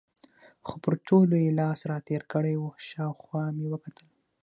[0.65, 4.07] خو پر ټولو یې لاس را تېر کړی و، شاوخوا مې وکتل.